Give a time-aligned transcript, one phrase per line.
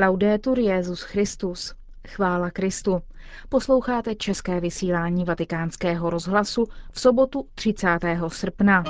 [0.00, 1.74] Laudetur Jezus Christus.
[2.08, 3.02] Chvála Kristu.
[3.48, 7.98] Posloucháte české vysílání Vatikánského rozhlasu v sobotu 30.
[8.28, 8.84] srpna.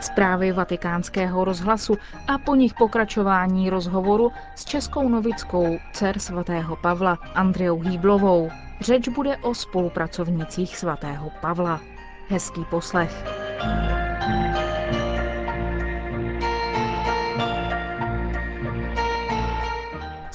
[0.00, 1.94] Zprávy vatikánského rozhlasu
[2.28, 8.50] a po nich pokračování rozhovoru s českou novickou dcer svatého Pavla Andreou Hýblovou.
[8.80, 11.80] Řeč bude o spolupracovnicích svatého Pavla.
[12.28, 13.24] Hezký poslech.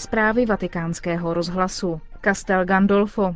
[0.07, 2.01] Zprávy vatikánského rozhlasu.
[2.23, 3.35] Castel Gandolfo.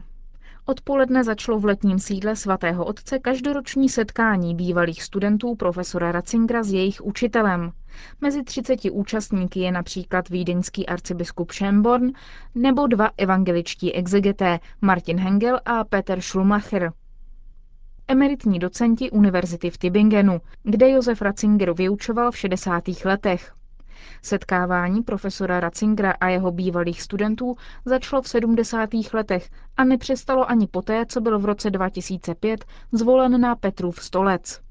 [0.65, 7.01] Odpoledne začalo v letním sídle svatého otce každoroční setkání bývalých studentů profesora Ratzingera s jejich
[7.01, 7.71] učitelem.
[8.21, 12.11] Mezi 30 účastníky je například vídeňský arcibiskup Schönborn
[12.55, 16.93] nebo dva evangeličtí exegeté Martin Hengel a Peter Schlumacher.
[18.07, 22.83] Emeritní docenti univerzity v Tübingenu, kde Josef Ratzinger vyučoval v 60.
[23.05, 23.53] letech.
[24.21, 28.89] Setkávání profesora Ratzingera a jeho bývalých studentů začalo v 70.
[29.13, 34.61] letech a nepřestalo ani poté, co byl v roce 2005 zvolen na Petrův stolec.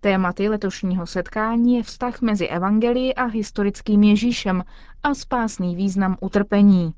[0.00, 4.64] Tématy letošního setkání je vztah mezi evangelií a historickým Ježíšem
[5.02, 6.94] a spásný význam utrpení.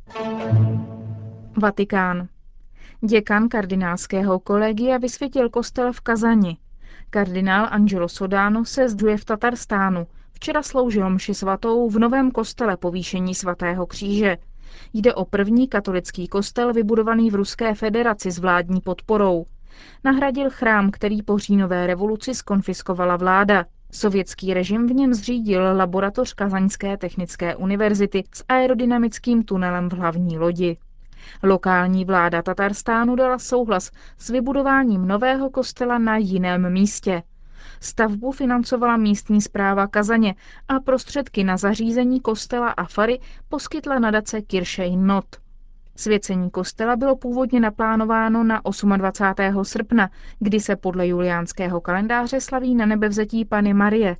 [1.62, 2.28] Vatikán.
[3.00, 6.56] Děkan kardinálského kolegia vysvětil kostel v Kazani.
[7.10, 13.34] Kardinál Angelo Sodano se zduje v Tatarstánu, Včera sloužil mši svatou v novém kostele povýšení
[13.34, 14.36] svatého kříže.
[14.92, 19.46] Jde o první katolický kostel vybudovaný v Ruské federaci s vládní podporou.
[20.04, 23.64] Nahradil chrám, který po říjnové revoluci skonfiskovala vláda.
[23.92, 30.76] Sovětský režim v něm zřídil laboratoř Kazaňské technické univerzity s aerodynamickým tunelem v hlavní lodi.
[31.42, 37.22] Lokální vláda Tatarstánu dala souhlas s vybudováním nového kostela na jiném místě.
[37.84, 40.34] Stavbu financovala místní zpráva Kazaně
[40.68, 45.24] a prostředky na zařízení kostela a fary poskytla nadace Kiršej Not.
[45.96, 48.60] Svěcení kostela bylo původně naplánováno na
[48.96, 49.64] 28.
[49.64, 54.16] srpna, kdy se podle juliánského kalendáře slaví na nebevzetí Pany Marie.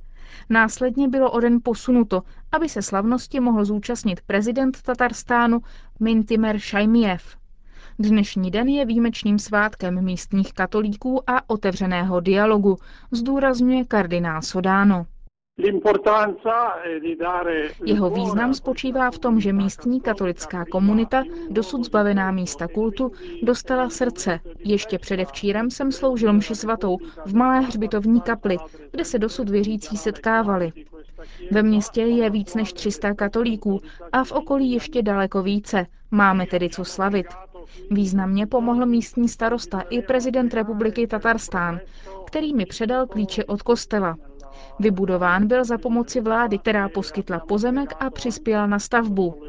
[0.49, 5.59] Následně bylo o den posunuto, aby se slavnosti mohl zúčastnit prezident Tatarstánu
[5.99, 7.37] Mintimer Šajmiev.
[7.99, 12.77] Dnešní den je výjimečným svátkem místních katolíků a otevřeného dialogu,
[13.11, 15.05] zdůrazňuje kardinál Sodano.
[17.85, 23.11] Jeho význam spočívá v tom, že místní katolická komunita, dosud zbavená místa kultu,
[23.43, 24.39] dostala srdce.
[24.59, 28.57] Ještě předevčírem jsem sloužil mši svatou v malé hřbitovní kapli,
[28.91, 30.71] kde se dosud věřící setkávali.
[31.51, 33.81] Ve městě je víc než 300 katolíků
[34.11, 35.85] a v okolí ještě daleko více.
[36.11, 37.27] Máme tedy co slavit.
[37.91, 41.79] Významně pomohl místní starosta i prezident republiky Tatarstán,
[42.25, 44.17] který mi předal klíče od kostela.
[44.79, 49.41] Vybudován byl za pomoci vlády, která poskytla pozemek a přispěla na stavbu.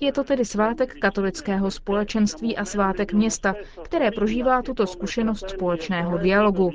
[0.00, 6.70] Je to tedy svátek katolického společenství a svátek města, které prožívá tuto zkušenost společného dialogu.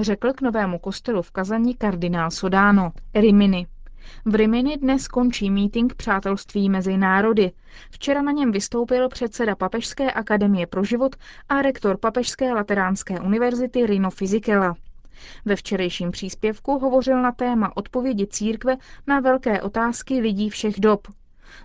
[0.00, 2.90] Řekl k novému kostelu v Kazani kardinál Sodano.
[3.14, 3.66] Rimini.
[4.24, 7.52] V Rimini dnes končí mítink přátelství mezi národy.
[7.90, 11.16] Včera na něm vystoupil předseda Papežské akademie pro život
[11.48, 14.74] a rektor Papežské lateránské univerzity Rino Fizikela.
[15.44, 18.76] Ve včerejším příspěvku hovořil na téma odpovědi církve
[19.06, 21.08] na velké otázky lidí všech dob.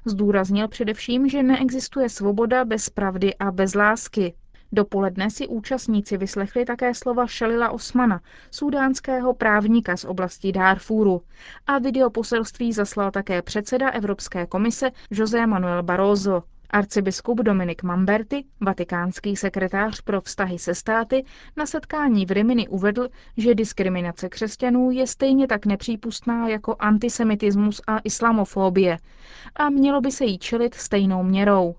[0.05, 4.33] Zdůraznil především, že neexistuje svoboda bez pravdy a bez lásky.
[4.73, 11.21] Dopoledne si účastníci vyslechli také slova Šalila Osmana, sudánského právníka z oblasti Darfuru.
[11.67, 16.43] A videoposelství zaslal také předseda Evropské komise José Manuel Barroso.
[16.69, 21.25] Arcibiskup Dominik Mamberti, vatikánský sekretář pro vztahy se státy,
[21.57, 27.99] na setkání v Rimini uvedl, že diskriminace křesťanů je stejně tak nepřípustná jako antisemitismus a
[27.99, 28.97] islamofobie
[29.55, 31.75] a mělo by se jí čelit stejnou měrou.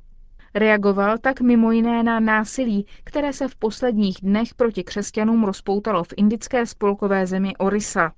[0.55, 6.15] Reagoval tak mimo jiné na násilí, které se v posledních dnech proti křesťanům rozpoutalo v
[6.17, 8.13] indické spolkové zemi Orisa.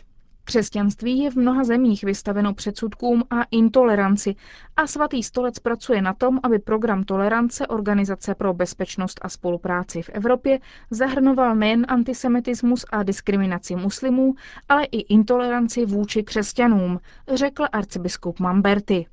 [0.45, 4.35] Křesťanství je v mnoha zemích vystaveno předsudkům a intoleranci
[4.77, 10.09] a svatý stolec pracuje na tom, aby program tolerance Organizace pro bezpečnost a spolupráci v
[10.09, 10.59] Evropě
[10.91, 14.35] zahrnoval nejen antisemitismus a diskriminaci muslimů,
[14.69, 17.01] ale i intoleranci vůči křesťanům,
[17.35, 19.07] řekl arcibiskup Mamberti.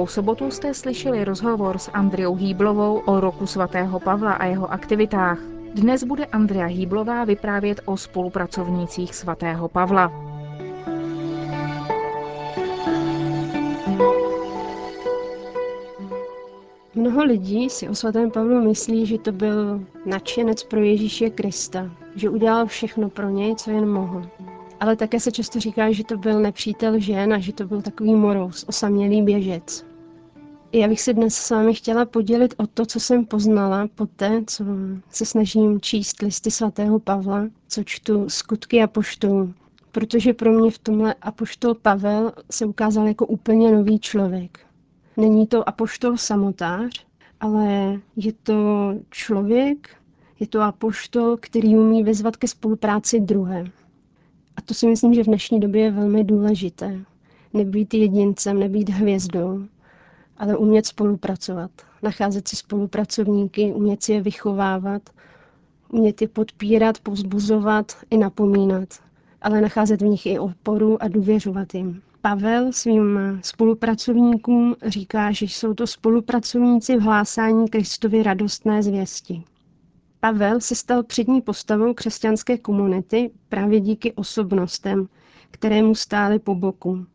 [0.00, 5.38] Minulou sobotu jste slyšeli rozhovor s Andriou Hýblovou o roku svatého Pavla a jeho aktivitách.
[5.74, 10.12] Dnes bude Andrea Hýblová vyprávět o spolupracovnících svatého Pavla.
[16.94, 22.28] Mnoho lidí si o svatém Pavlu myslí, že to byl nadšenec pro Ježíše Krista, že
[22.28, 24.22] udělal všechno pro něj, co jen mohl.
[24.80, 28.14] Ale také se často říká, že to byl nepřítel žen a že to byl takový
[28.14, 29.89] morous, osamělý běžec.
[30.72, 34.42] Já bych se dnes s vámi chtěla podělit o to, co jsem poznala po té,
[34.46, 34.64] co
[35.10, 39.54] se snažím číst listy svatého Pavla, co čtu skutky a poštolů.
[39.92, 44.60] Protože pro mě v tomhle apoštol Pavel se ukázal jako úplně nový člověk.
[45.16, 47.06] Není to apoštol samotář,
[47.40, 49.90] ale je to člověk,
[50.40, 53.64] je to apoštol, který umí vyzvat ke spolupráci druhé.
[54.56, 57.00] A to si myslím, že v dnešní době je velmi důležité.
[57.52, 59.64] Nebýt jedincem, nebýt hvězdou,
[60.40, 61.70] ale umět spolupracovat.
[62.02, 65.02] Nacházet si spolupracovníky, umět si je vychovávat,
[65.92, 68.88] umět je podpírat, povzbuzovat i napomínat,
[69.42, 72.02] ale nacházet v nich i oporu a důvěřovat jim.
[72.20, 79.44] Pavel svým spolupracovníkům říká, že jsou to spolupracovníci v hlásání Kristovy radostné zvěsti.
[80.20, 85.08] Pavel se stal přední postavou křesťanské komunity právě díky osobnostem,
[85.50, 87.06] které mu stály po boku.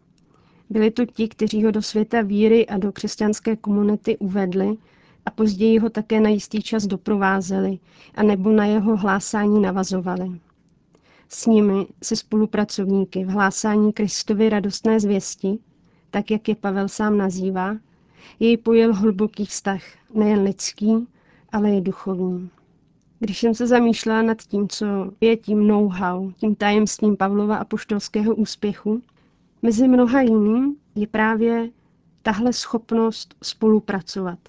[0.69, 4.77] Byli to ti, kteří ho do světa víry a do křesťanské komunity uvedli
[5.25, 7.79] a později ho také na jistý čas doprovázeli
[8.15, 10.31] a nebo na jeho hlásání navazovali.
[11.29, 15.59] S nimi, se spolupracovníky v hlásání Kristovy radostné zvěsti,
[16.11, 17.77] tak jak je Pavel sám nazývá,
[18.39, 19.81] jej pojil hluboký vztah,
[20.13, 21.07] nejen lidský,
[21.51, 22.49] ale i duchovní.
[23.19, 24.85] Když jsem se zamýšlela nad tím, co
[25.21, 29.01] je tím know-how, tím tajemstvím Pavlova a poštolského úspěchu,
[29.65, 31.69] mezi mnoha jiným je právě
[32.21, 34.39] tahle schopnost spolupracovat.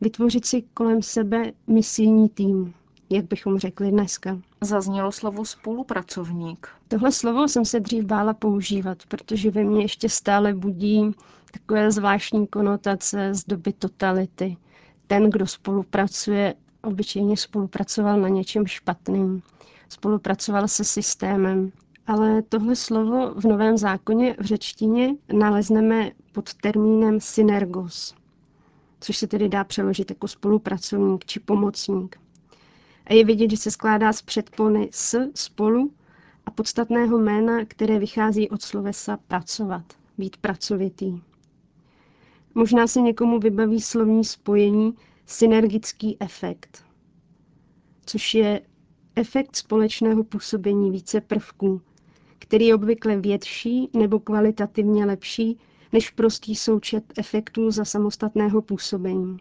[0.00, 2.74] Vytvořit si kolem sebe misijní tým,
[3.10, 4.38] jak bychom řekli dneska.
[4.60, 6.68] Zaznělo slovo spolupracovník.
[6.88, 11.12] Tohle slovo jsem se dřív bála používat, protože ve mně ještě stále budí
[11.52, 14.56] takové zvláštní konotace z doby totality.
[15.06, 19.42] Ten, kdo spolupracuje, obyčejně spolupracoval na něčem špatným.
[19.88, 21.72] Spolupracoval se systémem.
[22.08, 28.14] Ale tohle slovo v Novém zákoně v řečtině nalezneme pod termínem synergos,
[29.00, 32.20] což se tedy dá přeložit jako spolupracovník či pomocník.
[33.06, 35.92] A je vidět, že se skládá z předpony s, spolu
[36.46, 39.84] a podstatného jména, které vychází od slovesa pracovat,
[40.18, 41.20] být pracovitý.
[42.54, 44.94] Možná se někomu vybaví slovní spojení
[45.26, 46.84] synergický efekt,
[48.06, 48.60] což je
[49.16, 51.80] efekt společného působení více prvků,
[52.48, 55.58] který je obvykle větší nebo kvalitativně lepší
[55.92, 59.36] než prostý součet efektů za samostatného působení.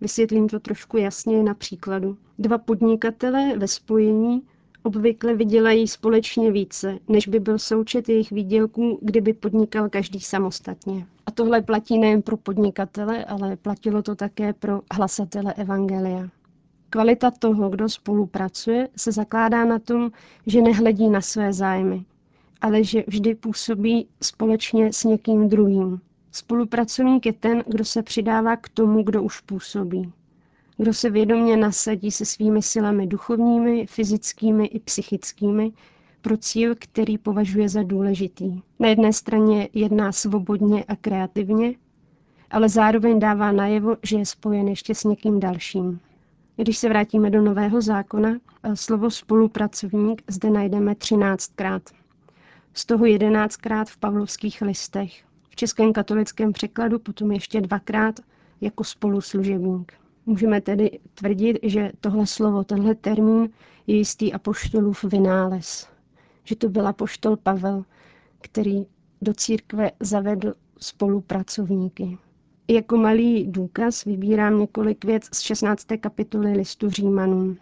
[0.00, 2.16] Vysvětlím to trošku jasně na příkladu.
[2.38, 4.42] Dva podnikatele ve spojení
[4.82, 11.06] obvykle vydělají společně více, než by byl součet jejich výdělků, kdyby podnikal každý samostatně.
[11.26, 16.28] A tohle platí nejen pro podnikatele, ale platilo to také pro hlasatele Evangelia.
[16.90, 20.10] Kvalita toho, kdo spolupracuje, se zakládá na tom,
[20.46, 22.04] že nehledí na své zájmy,
[22.60, 26.00] ale že vždy působí společně s někým druhým.
[26.32, 30.12] Spolupracovník je ten, kdo se přidává k tomu, kdo už působí.
[30.76, 35.72] Kdo se vědomě nasadí se svými silami duchovními, fyzickými i psychickými
[36.20, 38.62] pro cíl, který považuje za důležitý.
[38.78, 41.74] Na jedné straně jedná svobodně a kreativně,
[42.50, 46.00] ale zároveň dává najevo, že je spojen ještě s někým dalším.
[46.56, 48.38] Když se vrátíme do Nového zákona,
[48.74, 51.82] slovo spolupracovník zde najdeme třináctkrát
[52.74, 55.24] z toho jedenáctkrát v pavlovských listech.
[55.50, 58.20] V českém katolickém překladu potom ještě dvakrát
[58.60, 59.92] jako spoluslužebník.
[60.26, 63.48] Můžeme tedy tvrdit, že tohle slovo, tenhle termín
[63.86, 65.88] je jistý apoštolův vynález.
[66.44, 67.84] Že to byl apoštol Pavel,
[68.40, 68.86] který
[69.22, 72.18] do církve zavedl spolupracovníky.
[72.68, 75.86] Jako malý důkaz vybírám několik věc z 16.
[76.00, 77.56] kapitoly listu Římanům.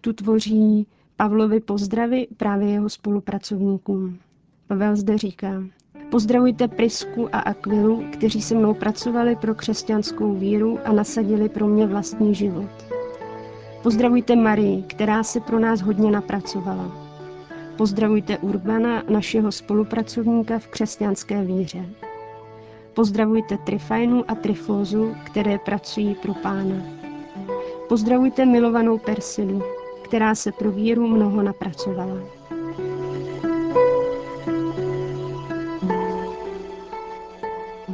[0.00, 0.86] Tu tvoří
[1.20, 4.18] Pavlovi pozdravy právě jeho spolupracovníkům.
[4.66, 5.62] Pavel zde říká,
[6.10, 11.86] pozdravujte Prisku a Akvilu, kteří se mnou pracovali pro křesťanskou víru a nasadili pro mě
[11.86, 12.70] vlastní život.
[13.82, 16.92] Pozdravujte Marii, která se pro nás hodně napracovala.
[17.76, 21.84] Pozdravujte Urbana, našeho spolupracovníka v křesťanské víře.
[22.94, 26.76] Pozdravujte Trifajnu a Trifózu, které pracují pro pána.
[27.88, 29.62] Pozdravujte milovanou Persilu,
[30.08, 32.16] která se pro víru mnoho napracovala.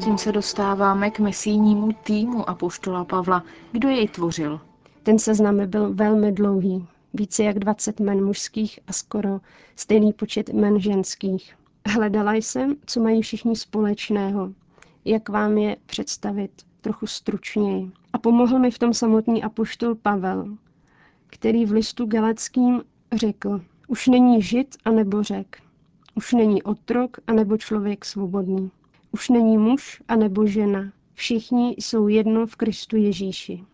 [0.04, 3.44] Tím se dostáváme k misijnímu týmu Apoštola Pavla.
[3.72, 4.60] Kdo jej tvořil?
[5.02, 9.40] Ten seznam byl velmi dlouhý, více jak 20 men mužských a skoro
[9.76, 11.56] stejný počet men ženských.
[11.86, 14.52] Hledala jsem, co mají všichni společného,
[15.04, 17.90] jak vám je představit, trochu stručněji.
[18.12, 20.56] A pomohl mi v tom samotný apoštol Pavel,
[21.26, 25.62] který v listu Galackým řekl, už není žid a nebo řek,
[26.14, 28.70] už není otrok a nebo člověk svobodný,
[29.12, 33.64] už není muž a nebo žena, všichni jsou jedno v Kristu Ježíši.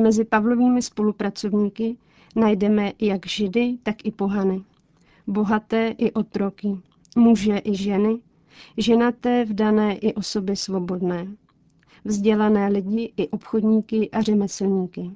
[0.00, 1.96] Mezi Pavlovými spolupracovníky
[2.36, 4.64] najdeme jak židy, tak i pohany,
[5.26, 6.78] bohaté i otroky,
[7.16, 8.20] muže i ženy,
[8.78, 11.26] ženaté, vdané i osoby svobodné,
[12.04, 15.10] vzdělané lidi i obchodníky a řemeslníky.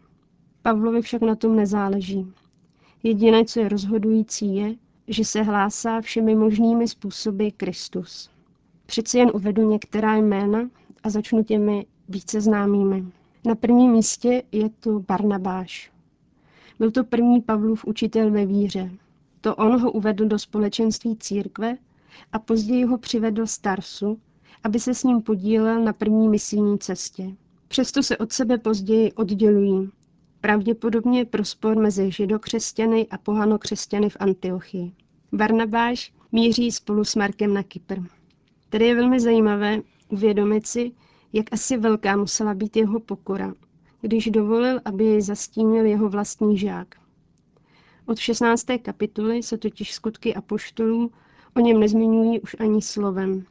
[0.70, 2.26] Pavlovi však na tom nezáleží.
[3.02, 4.74] Jediné, co je rozhodující, je,
[5.08, 8.30] že se hlásá všemi možnými způsoby Kristus.
[8.86, 10.70] Přeci jen uvedu některá jména
[11.02, 13.04] a začnu těmi více známými.
[13.44, 15.92] Na prvním místě je to Barnabáš.
[16.78, 18.90] Byl to první Pavlův učitel ve víře.
[19.40, 21.76] To on ho uvedl do společenství církve
[22.32, 24.18] a později ho přivedl z Tarsu,
[24.64, 27.34] aby se s ním podílel na první misijní cestě.
[27.68, 29.90] Přesto se od sebe později oddělují.
[30.40, 34.92] Pravděpodobně pro spor mezi židokřesťany a pohanokřesťany v Antiochii.
[35.32, 37.98] Barnabáš míří spolu s Markem na Kypr.
[38.70, 40.92] Tady je velmi zajímavé uvědomit si,
[41.32, 43.54] jak asi velká musela být jeho pokora,
[44.00, 46.94] když dovolil, aby jej zastínil jeho vlastní žák.
[48.06, 48.66] Od 16.
[48.82, 51.10] kapitoly se totiž skutky apoštolů
[51.56, 53.44] o něm nezmiňují už ani slovem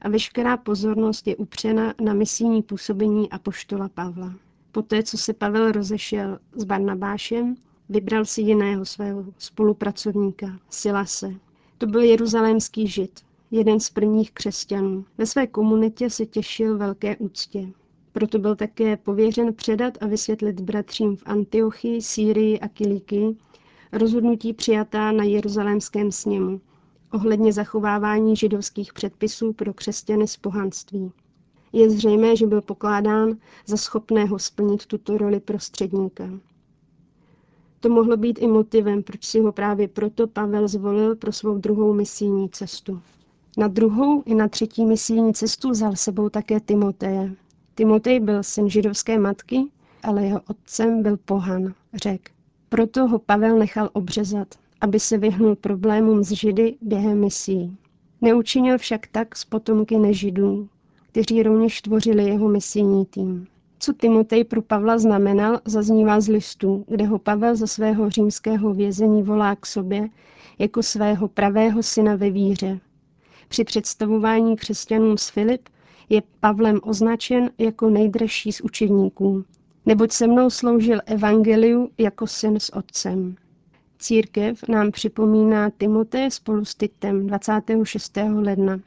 [0.00, 4.45] a veškerá pozornost je upřena na misijní působení apoštola Pavla.
[4.76, 7.54] Poté, co se Pavel rozešel s Barnabášem,
[7.88, 11.34] vybral si jiného svého spolupracovníka, Silase.
[11.78, 15.04] To byl jeruzalémský žid, jeden z prvních křesťanů.
[15.18, 17.68] Ve své komunitě se těšil velké úctě.
[18.12, 23.36] Proto byl také pověřen předat a vysvětlit bratřím v Antiochii, Sýrii a Kiliky
[23.92, 26.60] rozhodnutí přijatá na jeruzalémském sněmu
[27.12, 31.12] ohledně zachovávání židovských předpisů pro křesťany z pohanství.
[31.76, 36.30] Je zřejmé, že byl pokládán za schopného splnit tuto roli prostředníka.
[37.80, 41.92] To mohlo být i motivem, proč si ho právě proto Pavel zvolil pro svou druhou
[41.92, 43.00] misijní cestu.
[43.58, 47.34] Na druhou i na třetí misijní cestu vzal sebou také Timoteje.
[47.74, 49.64] Timotej byl syn židovské matky,
[50.02, 52.30] ale jeho otcem byl pohan, řek.
[52.68, 54.48] Proto ho Pavel nechal obřezat,
[54.80, 57.76] aby se vyhnul problémům s židy během misí.
[58.20, 60.68] Neučinil však tak s potomky nežidů,
[61.16, 63.46] kteří rovněž tvořili jeho misijní tým.
[63.78, 69.22] Co Timotej pro Pavla znamenal, zaznívá z listů, kde ho Pavel za svého římského vězení
[69.22, 70.08] volá k sobě
[70.58, 72.80] jako svého pravého syna ve víře.
[73.48, 75.68] Při představování křesťanům z Filip
[76.08, 79.44] je Pavlem označen jako nejdražší z učedníků,
[79.86, 83.36] neboť se mnou sloužil evangeliu jako syn s otcem.
[83.98, 88.18] Církev nám připomíná Timoté spolu s Titem 26.
[88.34, 88.80] ledna,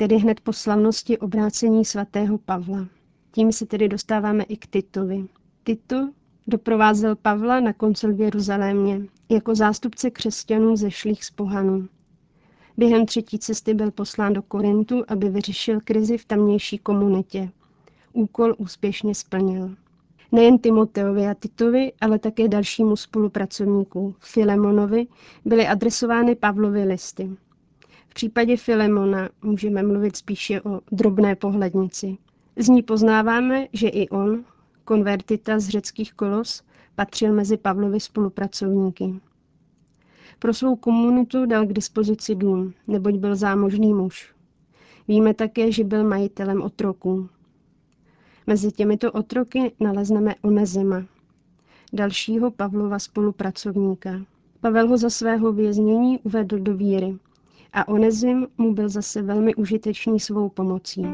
[0.00, 2.86] tedy hned po slavnosti obrácení svatého Pavla.
[3.32, 5.26] Tím se tedy dostáváme i k Titovi.
[5.64, 6.10] Tito
[6.46, 11.88] doprovázel Pavla na koncil v Jeruzalémě jako zástupce křesťanů zešlých z pohanů.
[12.76, 17.50] Během třetí cesty byl poslán do Korintu, aby vyřešil krizi v tamnější komunitě.
[18.12, 19.74] Úkol úspěšně splnil.
[20.32, 25.06] Nejen Timoteovi a Titovi, ale také dalšímu spolupracovníku, Filemonovi,
[25.44, 27.30] byly adresovány Pavlovy listy.
[28.08, 32.18] V případě Filemona můžeme mluvit spíše o drobné pohlednici.
[32.56, 34.44] Z ní poznáváme, že i on,
[34.84, 36.62] konvertita z řeckých kolos,
[36.94, 39.14] patřil mezi Pavlovy spolupracovníky.
[40.38, 44.34] Pro svou komunitu dal k dispozici dům, neboť byl zámožný muž.
[45.08, 47.28] Víme také, že byl majitelem otroků.
[48.46, 51.04] Mezi těmito otroky nalezneme Onezima,
[51.92, 54.10] dalšího Pavlova spolupracovníka.
[54.60, 57.18] Pavel ho za svého věznění uvedl do víry
[57.72, 61.06] a Onezim mu byl zase velmi užitečný svou pomocí.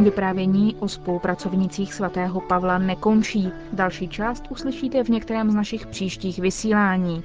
[0.00, 3.48] Vyprávění o spolupracovnicích svatého Pavla nekončí.
[3.72, 7.24] Další část uslyšíte v některém z našich příštích vysílání.